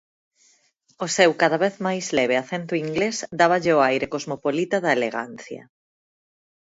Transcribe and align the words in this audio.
O 1.05 1.07
seu 1.17 1.31
cada 1.41 1.57
vez 1.63 1.75
máis 1.87 2.05
leve 2.17 2.35
acento 2.37 2.73
inglés 2.85 3.17
dáballe 3.39 3.71
o 3.77 3.83
aire 3.89 4.07
cosmopolita 4.13 4.77
da 4.83 4.91
elegancia. 4.97 5.63